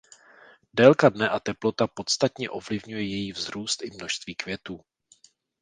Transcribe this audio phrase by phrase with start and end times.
[0.73, 4.83] Délka dne a teplota podstatně ovlivňuje její vzrůst i množství květů.